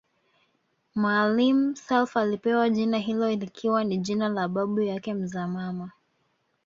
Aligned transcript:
Maalim 0.95 1.75
Self 1.75 2.17
alipewa 2.17 2.69
jina 2.69 2.97
hilo 2.97 3.29
likiwa 3.29 3.83
ni 3.83 3.97
jina 3.97 4.29
la 4.29 4.47
babu 4.47 4.81
yake 4.81 5.13
mzaa 5.13 5.47
mama 5.47 5.91